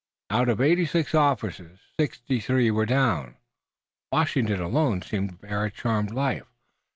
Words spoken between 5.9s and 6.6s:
life.